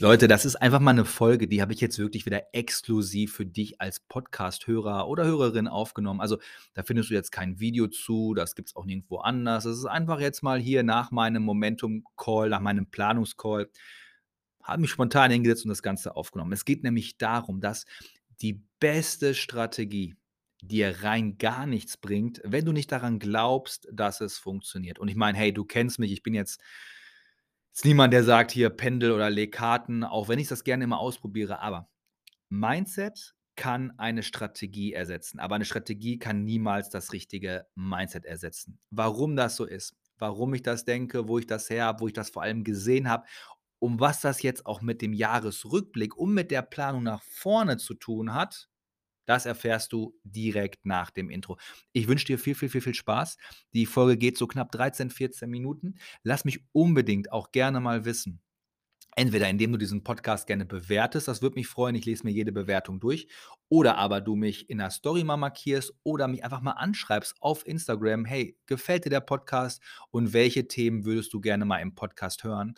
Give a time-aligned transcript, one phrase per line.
[0.00, 3.44] Leute, das ist einfach mal eine Folge, die habe ich jetzt wirklich wieder exklusiv für
[3.44, 6.20] dich als Podcast-Hörer oder Hörerin aufgenommen.
[6.20, 6.38] Also,
[6.74, 9.64] da findest du jetzt kein Video zu, das gibt es auch nirgendwo anders.
[9.64, 13.68] Das ist einfach jetzt mal hier nach meinem Momentum-Call, nach meinem Planungscall,
[14.62, 16.52] habe mich spontan hingesetzt und das Ganze aufgenommen.
[16.52, 17.84] Es geht nämlich darum, dass
[18.40, 20.14] die beste Strategie
[20.62, 25.00] dir rein gar nichts bringt, wenn du nicht daran glaubst, dass es funktioniert.
[25.00, 26.60] Und ich meine, hey, du kennst mich, ich bin jetzt
[27.78, 30.98] ist niemand, der sagt hier Pendel oder leg Karten, auch wenn ich das gerne immer
[30.98, 31.88] ausprobiere, aber
[32.48, 38.80] Mindset kann eine Strategie ersetzen, aber eine Strategie kann niemals das richtige Mindset ersetzen.
[38.90, 42.12] Warum das so ist, warum ich das denke, wo ich das her habe, wo ich
[42.12, 43.28] das vor allem gesehen habe,
[43.78, 47.94] um was das jetzt auch mit dem Jahresrückblick und mit der Planung nach vorne zu
[47.94, 48.68] tun hat,
[49.28, 51.58] das erfährst du direkt nach dem Intro.
[51.92, 53.36] Ich wünsche dir viel, viel, viel, viel Spaß.
[53.74, 55.96] Die Folge geht so knapp 13, 14 Minuten.
[56.22, 58.40] Lass mich unbedingt auch gerne mal wissen.
[59.16, 62.52] Entweder indem du diesen Podcast gerne bewertest, das würde mich freuen, ich lese mir jede
[62.52, 63.26] Bewertung durch,
[63.68, 67.66] oder aber du mich in der Story mal markierst oder mich einfach mal anschreibst auf
[67.66, 72.44] Instagram, hey, gefällt dir der Podcast und welche Themen würdest du gerne mal im Podcast
[72.44, 72.76] hören?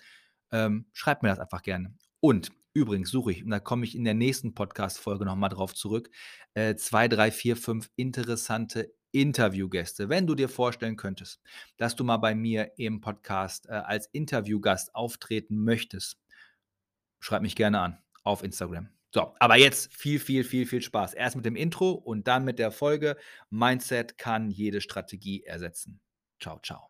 [0.51, 1.95] Ähm, schreib mir das einfach gerne.
[2.21, 6.11] Und Übrigens suche ich, und da komme ich in der nächsten Podcast-Folge nochmal drauf zurück,
[6.55, 10.09] äh, zwei, drei, vier, fünf interessante Interviewgäste.
[10.09, 11.41] Wenn du dir vorstellen könntest,
[11.77, 16.21] dass du mal bei mir im Podcast äh, als Interviewgast auftreten möchtest,
[17.19, 18.89] schreib mich gerne an auf Instagram.
[19.13, 21.15] So, aber jetzt viel, viel, viel, viel Spaß.
[21.15, 23.17] Erst mit dem Intro und dann mit der Folge.
[23.51, 26.01] Mindset kann jede Strategie ersetzen.
[26.39, 26.90] Ciao, ciao.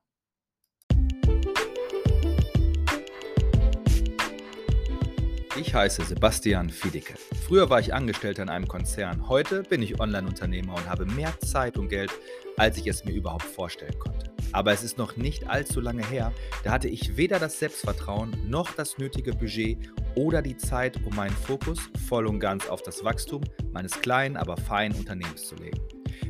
[5.61, 7.13] Ich heiße Sebastian Fiedicke.
[7.47, 9.29] Früher war ich Angestellter in einem Konzern.
[9.29, 12.11] Heute bin ich Online-Unternehmer und habe mehr Zeit und Geld,
[12.57, 14.33] als ich es mir überhaupt vorstellen konnte.
[14.53, 16.33] Aber es ist noch nicht allzu lange her,
[16.65, 19.77] da hatte ich weder das Selbstvertrauen noch das nötige Budget
[20.15, 24.57] oder die Zeit, um meinen Fokus voll und ganz auf das Wachstum meines kleinen, aber
[24.57, 25.79] feinen Unternehmens zu legen.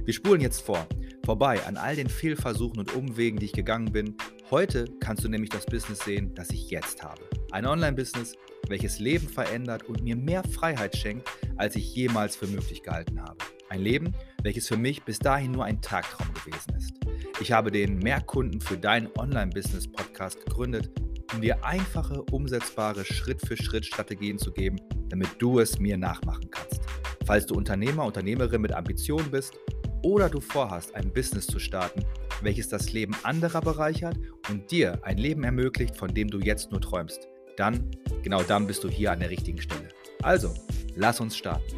[0.05, 0.89] Wir spulen jetzt vor,
[1.25, 4.17] vorbei an all den Fehlversuchen und Umwegen, die ich gegangen bin.
[4.51, 7.23] Heute kannst du nämlich das Business sehen, das ich jetzt habe.
[7.53, 8.37] Ein Online-Business,
[8.71, 13.37] welches Leben verändert und mir mehr Freiheit schenkt, als ich jemals für möglich gehalten habe.
[13.69, 16.95] Ein Leben, welches für mich bis dahin nur ein Tagtraum gewesen ist.
[17.41, 20.91] Ich habe den Mehrkunden für dein Online-Business-Podcast gegründet,
[21.35, 26.81] um dir einfache, umsetzbare Schritt-für-Schritt-Strategien zu geben, damit du es mir nachmachen kannst.
[27.27, 29.55] Falls du Unternehmer, Unternehmerin mit Ambitionen bist
[30.03, 32.05] oder du vorhast, ein Business zu starten,
[32.43, 34.17] welches das Leben anderer bereichert
[34.49, 37.30] und dir ein Leben ermöglicht, von dem du jetzt nur träumst,
[37.61, 37.91] dann,
[38.23, 39.91] genau dann bist du hier an der richtigen Stelle.
[40.23, 40.55] Also,
[40.97, 41.77] lass uns starten.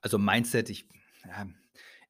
[0.00, 0.88] Also Mindset, ich,
[1.24, 1.46] ja,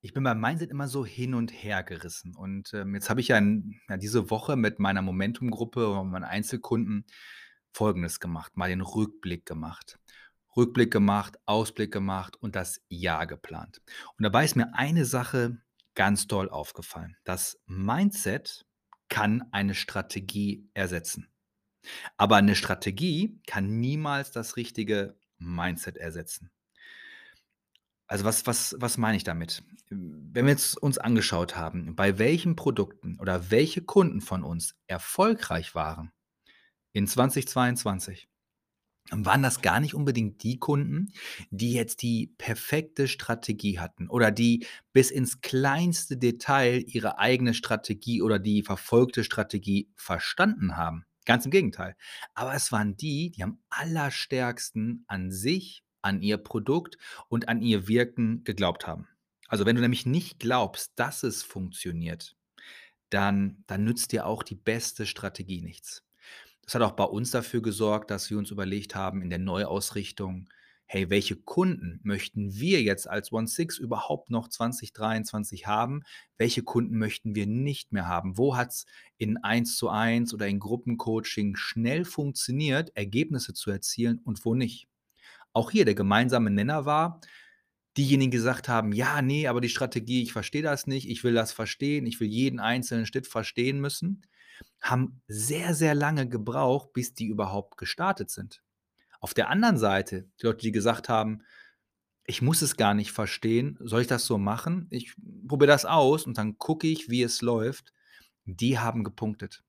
[0.00, 2.34] ich bin beim Mindset immer so hin und her gerissen.
[2.34, 6.24] Und ähm, jetzt habe ich ja, in, ja, diese Woche mit meiner Momentum-Gruppe und meinen
[6.24, 7.04] Einzelkunden
[7.74, 9.98] Folgendes gemacht, mal den Rückblick gemacht.
[10.56, 13.82] Rückblick gemacht, Ausblick gemacht und das Jahr geplant.
[14.16, 15.58] Und dabei ist mir eine Sache
[15.94, 17.16] ganz toll aufgefallen.
[17.24, 18.66] Das Mindset
[19.08, 21.28] kann eine Strategie ersetzen.
[22.16, 26.50] Aber eine Strategie kann niemals das richtige Mindset ersetzen.
[28.06, 29.62] Also was, was, was meine ich damit?
[29.88, 35.74] Wenn wir jetzt uns angeschaut haben, bei welchen Produkten oder welche Kunden von uns erfolgreich
[35.74, 36.12] waren
[36.92, 38.28] in 2022,
[39.10, 41.12] waren das gar nicht unbedingt die Kunden,
[41.50, 48.22] die jetzt die perfekte Strategie hatten oder die bis ins kleinste Detail ihre eigene Strategie
[48.22, 51.04] oder die verfolgte Strategie verstanden haben.
[51.24, 51.96] Ganz im Gegenteil.
[52.34, 56.96] Aber es waren die, die am allerstärksten an sich, an ihr Produkt
[57.28, 59.08] und an ihr Wirken geglaubt haben.
[59.46, 62.34] Also wenn du nämlich nicht glaubst, dass es funktioniert,
[63.10, 66.02] dann, dann nützt dir auch die beste Strategie nichts.
[66.64, 70.48] Das hat auch bei uns dafür gesorgt, dass wir uns überlegt haben in der Neuausrichtung,
[70.86, 76.02] hey, welche Kunden möchten wir jetzt als One Six überhaupt noch 2023 haben?
[76.36, 78.36] Welche Kunden möchten wir nicht mehr haben?
[78.36, 78.86] Wo hat es
[79.16, 84.86] in 1 zu 1 oder in Gruppencoaching schnell funktioniert, Ergebnisse zu erzielen und wo nicht?
[85.52, 87.20] Auch hier der gemeinsame Nenner war,
[87.96, 91.52] diejenigen gesagt haben, ja, nee, aber die Strategie, ich verstehe das nicht, ich will das
[91.52, 94.22] verstehen, ich will jeden einzelnen Schritt verstehen müssen
[94.80, 98.62] haben sehr, sehr lange gebraucht, bis die überhaupt gestartet sind.
[99.20, 101.42] Auf der anderen Seite, die Leute, die gesagt haben,
[102.24, 104.86] ich muss es gar nicht verstehen, soll ich das so machen?
[104.90, 105.14] Ich
[105.46, 107.92] probiere das aus und dann gucke ich, wie es läuft.
[108.44, 109.62] Die haben gepunktet.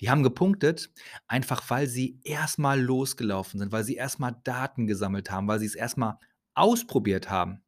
[0.00, 0.90] Die haben gepunktet,
[1.26, 5.74] einfach weil sie erstmal losgelaufen sind, weil sie erstmal Daten gesammelt haben, weil sie es
[5.74, 6.18] erstmal
[6.54, 7.62] ausprobiert haben.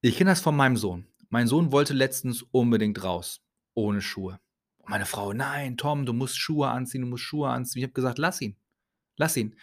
[0.00, 1.06] Ich kenne das von meinem Sohn.
[1.28, 3.40] Mein Sohn wollte letztens unbedingt raus,
[3.74, 4.38] ohne Schuhe.
[4.86, 7.92] Und meine Frau: „Nein, Tom, du musst Schuhe anziehen, du musst Schuhe anziehen.“ Ich habe
[7.92, 8.56] gesagt: „Lass ihn,
[9.18, 9.56] lass ihn.“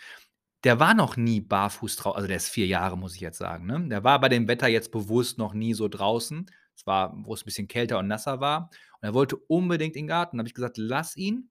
[0.66, 3.66] Der war noch nie barfuß drau also, der ist 4 Jahre, muss ich jetzt sagen,
[3.68, 3.88] ne?
[3.90, 6.48] Der war bei dem Wetter jetzt bewusst noch nie so draußen.
[6.76, 8.70] Es war wo es 'n bisschen kälter und nasser war.
[9.02, 10.38] Und er wollte unbedingt in 'n Garten.
[10.38, 11.50] Da habe ich gesagt: „Lass ihn.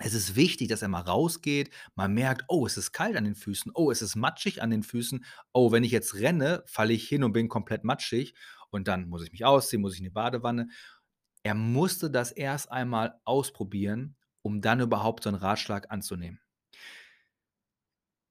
[0.00, 3.36] Es ist wichtig, dass er mal rausgeht, mal merkt: ‚Oh, es ist kalt an den
[3.36, 3.72] Füßen.
[3.74, 5.24] Oh, es ist matschig an den Füßen.
[5.54, 8.34] Oh, wenn ich jetzt renne, falle ich hin und bin komplett matschig
[8.70, 10.70] und dann muss ich mich ausziehen, muss ich in die Badewanne.‘“
[11.44, 16.40] Er musste das erst einmal ausprobieren, um dann überhaupt so 'n Ratschlag anzunehmen.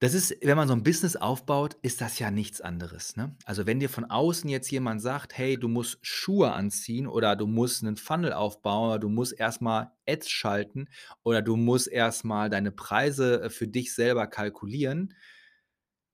[0.02, 3.36] Das ist wenn man so 'n Business aufbaut, ist das ja nichts anderes, ne?
[3.44, 7.48] Also, wenn dir von außen jetzt jemand sagt: „Hey, du musst Schuhe anziehen oder du
[7.48, 10.88] musst 'nen Funnel aufbauen oder du musst erst mal Ads schalten
[11.24, 15.14] oder du musst erst mal deine Preise, äh, für dich selber kalkulieren“,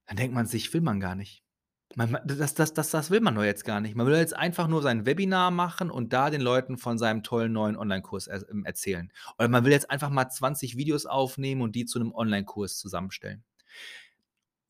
[0.08, 1.45] dann denkt man sich: „Will man gar nicht.“
[1.94, 3.96] Man ma das das das das will man doch jetzt gar nicht.
[3.96, 7.54] Man will jetzt einfach nur sein Webinar machen und da den Leuten von seinem tollen
[7.54, 9.12] neuen Onlinekurs er ähm, erzählen.
[9.38, 13.44] Oder man will jetzt einfach mal 20 Videos aufnehmen und die zu 'nem Onlinekurs zusammenstellen.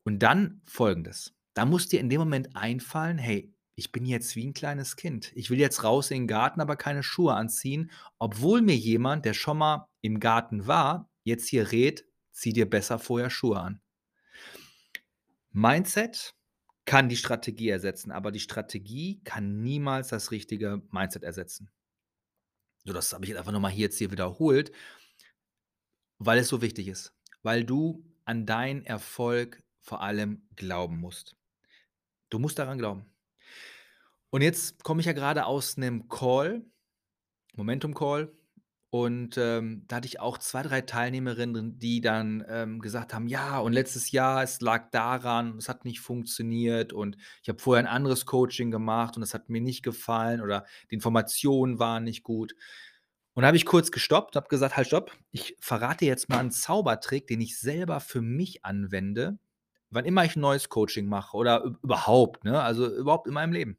[0.07, 4.45] Und dann Folgendes: Da muss dir in dem Moment einfallen: „Hey, ich bin jetzt wie
[4.45, 5.31] 'n kleines Kind.
[5.35, 7.89] Ich will jetzt raus in 'n Garten, aber keine Schuhe anziehen,
[8.19, 13.00] obwohl mir jemand, der schon mal im Garten war, jetzt hier rät: ‚Zieh dir besser
[13.00, 13.79] vorher Schuhe an.‘“
[15.53, 16.33] Mindset
[16.86, 21.70] kann die Strategie ersetzen, aber die Strategie kann niemals das richtige Mindset ersetzen.
[22.86, 24.72] So, das habe ich jetzt einfach noch mal hier jetzt hier wiederholt
[26.20, 31.36] weil es so wichtig ist, weil du an deinen Erfolg vor allem glauben musst.
[32.30, 33.06] Du musst daran glauben.
[34.30, 36.66] Und jetzt komme ich ja grade aus 'nem Call,
[37.56, 38.32] Momentum Call
[39.03, 43.59] und, ähm, da hatte ich auch 2, 3 Teilnehmerinnen die dann, ähm, gesagt haben: „Ja,
[43.59, 47.88] und letztes Jahr, es lag daran, es hat nicht funktioniert und ich habe vorher 'n
[47.88, 52.56] anderes Coaching gemacht und das hat mir nicht gefallen oder die Informationen waren nicht gut.“
[53.36, 55.12] Und da habe ich kurz gestoppt, habe gesagt: „Halt, stopp.
[55.31, 59.39] Ich verrate jetzt mal 'n Zaubertrick, den ich selber für mich anwende,
[59.91, 63.53] wann immer ich 'n neues Coaching mache oder üb überhaupt, ne, also, überhaupt in meinem
[63.53, 63.77] Leben.“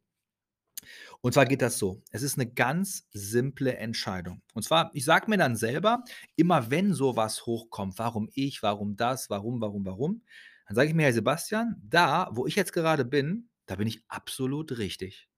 [1.23, 4.43] Und zwar geht das so: Es ist 'ne ganz simple Entscheidung.
[4.55, 6.05] Und zwar, ich sage mir dann selber,
[6.37, 8.63] immer wenn so was hochkommt: „Warum ich?
[8.63, 9.31] Warum das?
[9.31, 10.23] Warum, warum, warum?“
[10.69, 14.03] Dann sage ich mir: „Hey Sebastian, da, wo ich jetzt gerade bin, da bin ich
[14.09, 15.29] absolut richtig.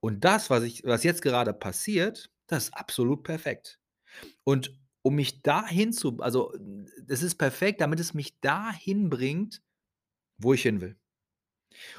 [0.00, 3.80] Und das, was ich was jetzt gerade passiert, das ist absolut perfekt.
[4.44, 6.52] Und um mich dahin zu also,
[7.08, 9.62] es ist perfekt, damit es mich dahin bringt,
[10.38, 10.96] wo ich hin will.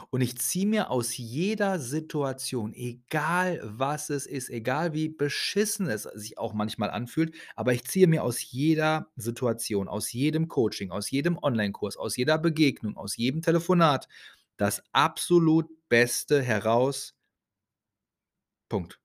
[0.10, 6.04] Und ich ziehe mir aus jeder Situation, egal was es ist, egal wie beschissen es
[6.04, 11.10] sich auch manchmal anfühlt, aber ich ziehe mir aus jeder Situation, aus jedem Coaching, aus
[11.12, 14.08] jedem Onlinekurs, aus jeder Begegnung, aus jedem Telefonat
[14.58, 17.14] das absolut Beste heraus
[18.70, 19.00] Punkt.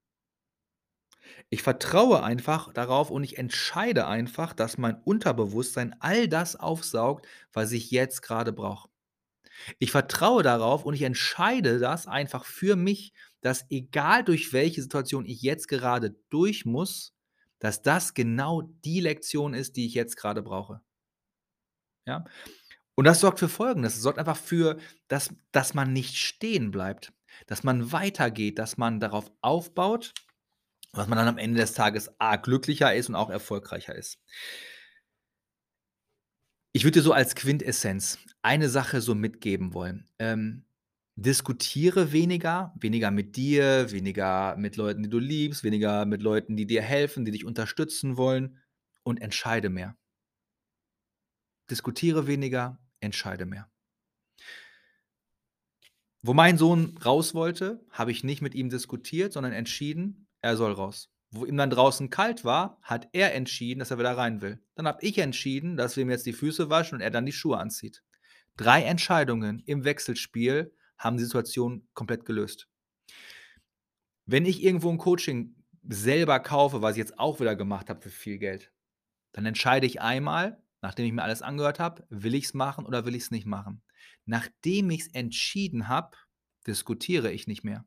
[1.50, 7.70] Ich vertraue einfach darauf und ich entscheide einfach, dass mein Unterbewusstsein all das aufsaugt, was
[7.72, 8.88] ich jetzt grade brauche.
[9.78, 15.26] Ich vertraue darauf und ich entscheide das einfach für mich, dass egal durch welche Situation
[15.26, 17.14] ich jetzt gerade durch muss,
[17.58, 20.80] dass das genau die Lektion ist, die ich jetzt grade brauche.
[22.06, 22.24] Ja?
[22.94, 24.78] Und das sorgt für Folgendes: Es sorgt einfach für
[25.08, 27.12] dass dass man nicht stehen bleibt,
[27.46, 30.12] dass man weitergeht, dass man darauf aufbaut,
[30.92, 34.18] dass man dann am Ende des Tages A glücklicher ist und auch erfolgreicher ist.
[36.74, 40.06] Ich würde dir so als Quintessenz eine Sache so mitgeben wollen.
[40.18, 40.64] Ähm,
[41.16, 46.66] diskutiere weniger, weniger mit dir, weniger mit Leuten, die du liebst, weniger mit Leuten, die
[46.66, 48.58] dir helfen, die dich unterstützen wollen
[49.02, 49.96] und entscheide mehr.
[51.70, 53.70] Diskutiere weniger, entscheide mehr.
[56.22, 60.72] Wo mein Sohn raus wollte, habe ich nicht mit ihm diskutiert, sondern entschieden, er soll
[60.72, 61.11] raus.
[61.34, 64.60] Wo ihm dann draußen kalt war, hat er entschieden, dass er wieder rein will.
[64.74, 67.32] Dann habe ich entschieden, dass wir ihm jetzt die Füße waschen und er dann die
[67.32, 68.02] Schuhe anzieht.
[68.58, 72.68] 3 Entscheidungen im Wechselspiel haben die Situation komplett gelöst.
[74.26, 75.56] Wenn ich irgendwo 'n Coaching
[75.88, 78.72] selber kaufe, was ich jetzt auch wieder gemacht habe für viel Geld,
[79.32, 83.14] dann entscheide ich einmal, nachdem ich mir alles angehört habe: Will ich's machen oder will
[83.16, 83.82] ich's nicht machen?
[84.26, 86.16] Nachdem ich's entschieden habe,
[86.66, 87.86] diskutiere ich nicht mehr.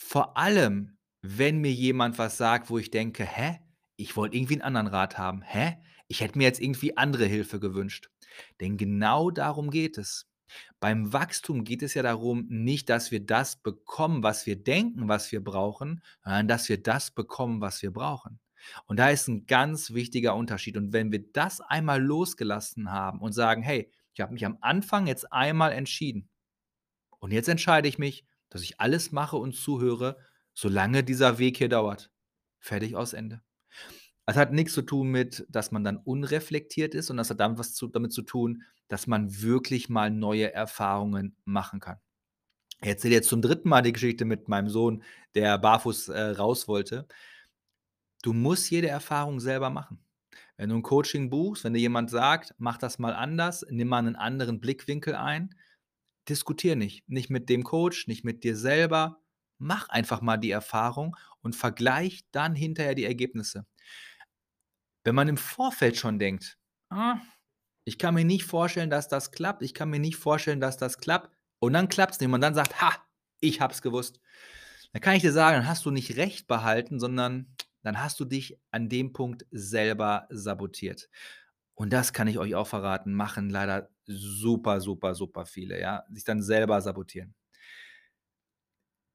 [0.00, 0.97] Vor allem,
[1.36, 3.58] wenn mir jemand was sagt, wo ich denke: „Hä?
[3.96, 5.42] Ich wollte irgendwie 'n anderen Rat haben.
[5.42, 5.76] Hä?
[6.08, 8.10] Ich hätte mir jetzt irgendwie andere Hilfe gewünscht.“
[8.60, 10.26] Denn genau darum geht es.
[10.80, 15.30] Beim Wachstum geht es ja darum, nicht, dass wir das bekommen, was wir denken, was
[15.32, 18.40] wir brauchen, sondern dass wir das bekommen, was wir brauchen.
[18.86, 20.76] Und da ist 'n ganz wichtiger Unterschied.
[20.76, 25.06] Und wenn wir das einmal losgelassen haben und sagen: „Hey, ich habe mich am Anfang
[25.06, 26.28] jetzt einmal entschieden.
[27.20, 30.18] Und jetzt entscheide ich mich, dass ich alles mache und zuhöre,
[30.58, 32.10] solange dieser Weg hier dauert.“
[32.60, 33.42] Fertig, aus, Ende.
[34.26, 37.58] Es hat nichts zu tun mit, dass man dann unreflektiert ist, sondern das hat dann
[37.58, 41.98] was zu damit zu tun, dass man wirklich mal neue Erfahrungen machen kann.
[42.82, 45.02] Ich erzähle jetzt zum dritten Mal die Geschichte mit meinem Sohn,
[45.34, 47.06] der barfuß, äh, raus wollte.
[48.24, 50.00] Du musst jede Erfahrung selber machen.
[50.56, 54.02] Wenn du 'n Coaching buchst, wenn dir jemand sagt: „Mach das mal anders, nimm mal
[54.02, 55.54] 'nen anderen Blickwinkel ein“,
[56.28, 57.08] diskutiere nicht.
[57.08, 59.20] Nicht mit dem Coach, nicht mit dir selber.
[59.58, 63.66] Mach einfach mal die Erfahrung und vergleich dann hinterher die Ergebnisse.
[65.06, 66.58] Wenn man im Vorfeld schon denkt:
[66.90, 67.18] „Ah,
[67.84, 69.62] ich kann mir nicht vorstellen, dass das klappt.
[69.62, 72.80] Ich kann mir nicht vorstellen, dass das klappt“, und dann klappt's nicht und dann sagt:
[72.82, 72.92] „Ha,
[73.40, 74.20] ich habe es gewusst.“
[74.92, 78.24] Dann kann ich dir sagen, dann hast du nicht Recht behalten, sondern dann hast du
[78.24, 81.08] dich an dem Punkt selber sabotiert.
[81.74, 86.24] Und das kann ich euch auch verraten, machen leider super, super, super viele, ja, sich
[86.24, 87.34] dann selber sabotieren.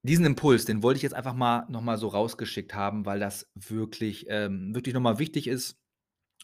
[0.06, 3.50] Diesen Impuls, den wollte ich jetzt einfach mal noch mal so rausgeschickt haben, weil das
[3.56, 5.78] wirklich, ähm, wirklich noch mal wichtig ist.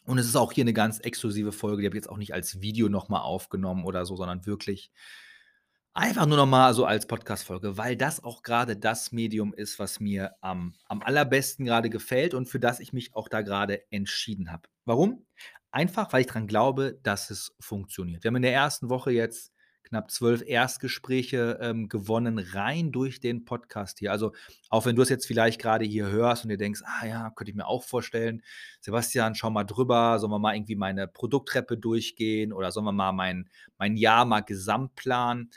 [0.06, 2.34] Und es ist auch hier 'ne ganz exklusive Folge, die habe ich jetzt auch nicht
[2.34, 4.88] als Video noch mal aufgenommen oder so, sondern wirklich
[5.96, 9.98] einfach nur noch mal so als Podcast-Folge, weil das auch grade das Medium ist, was
[9.98, 14.52] mir am am allerbesten grade gefällt und für das ich mich auch da grade entschieden
[14.52, 14.68] habe.
[14.84, 15.26] Warum?
[15.72, 18.22] Einfach, weil ich dran glaube, dass es funktioniert.
[18.22, 18.88] Wir haben in der 1.
[18.88, 19.52] Woche jetzt
[19.90, 24.12] knapp 12 Erstgespräche, ähm, gewonnen, rein durch den Podcast hier.
[24.12, 24.32] Also,
[24.70, 27.50] auch wenn du das jetzt vielleicht grade hier hörst und dir denkst: „Ah ja, könnte
[27.50, 28.42] ich mir auch vorstellen.
[28.80, 30.18] Sebastian, schau mal drüber.
[30.18, 34.40] Sollen wir mal irgendwie meine Produkttreppe durchgehen oder sollen wir mal mein mein Jahr mal
[34.40, 35.50] gesamt planen?“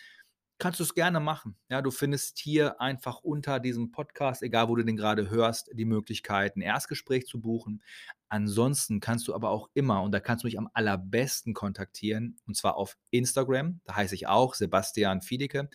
[0.59, 1.57] Kannst du's gerne machen.
[1.69, 5.85] Ja, du findest hier einfach unter diesem Podcast, egal wo du den grade hörst, die
[5.85, 7.83] Möglichkeit, 'n Erstgespräch zu buchen.
[8.33, 12.57] Ansonsten kannst du aber auch immer und da kannst du mich am allerbesten kontaktieren, und
[12.57, 13.79] zwar auf Instagram.
[13.85, 15.69] Da heiße ich auch Sebastian Fiedeke.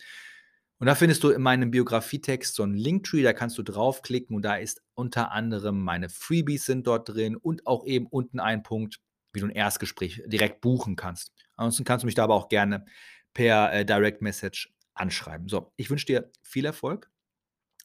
[0.79, 4.43] Und da findest du in meinem Biografietext so 'n Linktree, da kannst du draufklicken und
[4.43, 8.99] da ist unter anderem meine Freebies sind dort drin und auch eben unten ein Punkt,
[9.33, 11.31] wie du 'n Erstgespräch direkt buchen kannst.
[11.55, 12.85] Ansonsten kannst du mich da aber auch gerne
[13.33, 15.47] per, äh, Direct Message anschreiben.
[15.49, 17.09] So, ich wünsche dir viel Erfolg.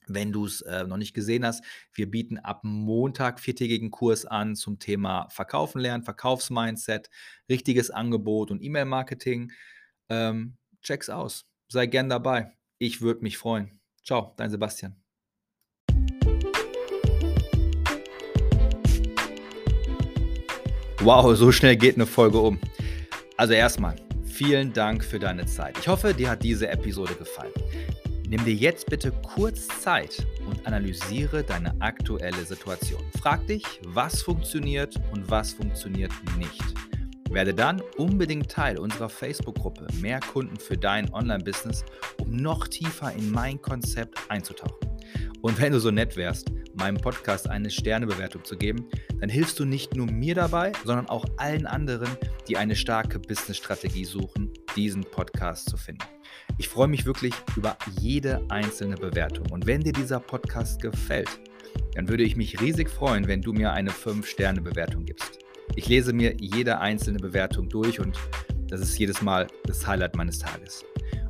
[0.07, 4.79] Wenn du's, äh, noch nicht gesehen hast, wir bieten ab Montag viertägigen Kurs an zum
[4.79, 7.11] Thema Verkaufen lernen, Verkaufsmindset,
[7.49, 9.53] richtiges Angebot und E-Mail-Marketing.
[10.09, 11.47] Ähm, check's aus.
[11.69, 12.53] Sei gern dabei.
[12.79, 13.81] Ich würde mich freuen.
[14.03, 14.97] Tschau, dein Sebastian.
[21.01, 22.59] Wow, so schnell geht 'ne Folge um.
[23.37, 25.79] Also, erst mal vielen Dank für deine Zeit.
[25.79, 27.53] Ich hoffe, dir hat diese Episode gefallen.
[28.35, 33.01] Nimm dir jetzt bitte kurz Zeit und analysiere deine aktuelle Situation.
[33.23, 36.61] Frag dich, was funktioniert und was funktioniert nicht.
[37.31, 41.85] Werde dann unbedingt Teil unserer Facebook-Gruppe „Mehr Kunden für dein Online-Business“,
[42.19, 44.89] um noch tiefer in mein Konzept einzutauchen.
[45.41, 48.89] Und wenn du so nett wärst, meinem Podcast eine Sternebewertung zu geben,
[49.21, 52.09] dann hilfst du nicht nur mir dabei, sondern auch allen anderen,
[52.49, 56.05] die eine starke Businessstrategie suchen, diesen Podcast zu finden.
[56.59, 59.51] Ich freue mich wirklich über jede einzelne Bewertung.
[59.51, 61.29] Und wenn dir dieser Podcast gefällt,
[61.95, 65.39] dann würde ich mich riesig freuen, wenn du mir eine 5-Sterne-Bewertung gibst.
[65.77, 68.19] Ich lese mir jede einzelne Bewertung durch und
[68.69, 70.85] das ist jedes Mal das Highlight meines Tages.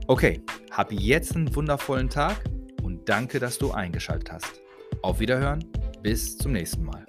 [0.06, 2.44] Okay, hab jetzt 'n wundervollen Tag
[2.82, 4.60] und danke, dass du eingeschaltet hast.
[5.02, 5.64] Auf Wiederhören,
[6.02, 7.06] bis zum nächsten Mal.